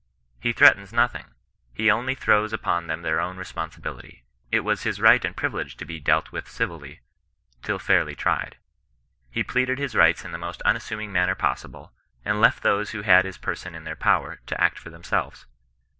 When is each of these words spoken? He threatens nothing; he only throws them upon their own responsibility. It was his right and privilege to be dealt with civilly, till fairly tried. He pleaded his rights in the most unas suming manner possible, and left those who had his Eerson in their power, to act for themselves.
He 0.39 0.51
threatens 0.51 0.91
nothing; 0.91 1.25
he 1.73 1.91
only 1.91 2.15
throws 2.15 2.49
them 2.49 2.59
upon 2.59 2.87
their 2.87 3.19
own 3.21 3.37
responsibility. 3.37 4.23
It 4.51 4.61
was 4.61 4.81
his 4.81 4.99
right 4.99 5.23
and 5.23 5.37
privilege 5.37 5.77
to 5.77 5.85
be 5.85 5.99
dealt 5.99 6.31
with 6.31 6.49
civilly, 6.49 7.01
till 7.61 7.77
fairly 7.77 8.15
tried. 8.15 8.57
He 9.29 9.43
pleaded 9.43 9.77
his 9.77 9.93
rights 9.93 10.25
in 10.25 10.31
the 10.31 10.39
most 10.39 10.63
unas 10.65 10.85
suming 10.89 11.09
manner 11.09 11.35
possible, 11.35 11.93
and 12.25 12.41
left 12.41 12.63
those 12.63 12.89
who 12.89 13.03
had 13.03 13.25
his 13.25 13.37
Eerson 13.37 13.75
in 13.75 13.83
their 13.83 13.95
power, 13.95 14.39
to 14.47 14.59
act 14.59 14.79
for 14.79 14.89
themselves. 14.89 15.45